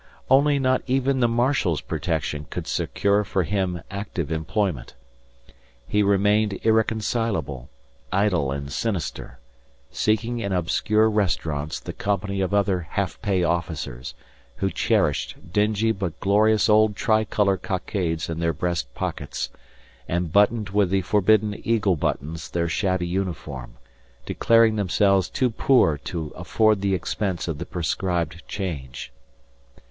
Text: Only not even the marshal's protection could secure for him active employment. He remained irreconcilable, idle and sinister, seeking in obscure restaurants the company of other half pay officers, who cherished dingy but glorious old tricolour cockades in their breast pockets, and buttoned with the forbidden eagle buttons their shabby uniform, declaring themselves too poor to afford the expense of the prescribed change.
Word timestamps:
Only 0.31 0.57
not 0.57 0.81
even 0.87 1.19
the 1.19 1.27
marshal's 1.27 1.79
protection 1.79 2.47
could 2.49 2.65
secure 2.65 3.23
for 3.23 3.43
him 3.43 3.83
active 3.91 4.31
employment. 4.31 4.95
He 5.87 6.01
remained 6.01 6.59
irreconcilable, 6.63 7.69
idle 8.11 8.49
and 8.51 8.71
sinister, 8.71 9.37
seeking 9.91 10.39
in 10.39 10.53
obscure 10.53 11.07
restaurants 11.07 11.79
the 11.79 11.93
company 11.93 12.41
of 12.41 12.51
other 12.51 12.79
half 12.89 13.21
pay 13.21 13.43
officers, 13.43 14.15
who 14.55 14.71
cherished 14.71 15.53
dingy 15.53 15.91
but 15.91 16.19
glorious 16.19 16.67
old 16.67 16.95
tricolour 16.95 17.57
cockades 17.57 18.27
in 18.27 18.39
their 18.39 18.53
breast 18.53 18.91
pockets, 18.95 19.51
and 20.07 20.33
buttoned 20.33 20.69
with 20.69 20.89
the 20.89 21.03
forbidden 21.03 21.61
eagle 21.63 21.95
buttons 21.95 22.49
their 22.49 22.67
shabby 22.67 23.05
uniform, 23.05 23.75
declaring 24.25 24.77
themselves 24.77 25.29
too 25.29 25.51
poor 25.51 25.95
to 25.99 26.29
afford 26.35 26.81
the 26.81 26.95
expense 26.95 27.47
of 27.47 27.59
the 27.59 27.67
prescribed 27.67 28.41
change. 28.47 29.11